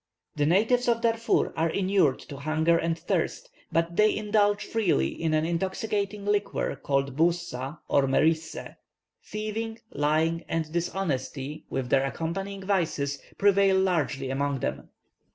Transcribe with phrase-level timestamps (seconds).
[0.35, 5.35] The natives of Darfur are inured to hunger and thirst, but they indulge freely in
[5.35, 8.77] an intoxicating liquor called Bouzza or Merissé.
[9.23, 14.89] Thieving, lying, and dishonesty, with their accompanying vices, prevail largely among them.